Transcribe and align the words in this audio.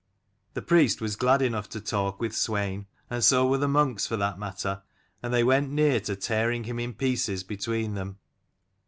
The 0.55 0.63
priest 0.63 0.99
was 0.99 1.15
glad 1.15 1.43
enough 1.43 1.69
to 1.69 1.79
talk 1.79 2.19
with 2.19 2.31
Swein, 2.33 2.87
and 3.11 3.23
so 3.23 3.45
were 3.47 3.59
the 3.59 3.67
monks, 3.67 4.07
for 4.07 4.17
that 4.17 4.39
matter; 4.39 4.81
and 5.21 5.31
they 5.31 5.43
went 5.43 5.69
near 5.69 5.99
to 5.99 6.15
tearing 6.15 6.63
him 6.63 6.79
in 6.79 6.95
pieces 6.95 7.43
between 7.43 7.93
them. 7.93 8.17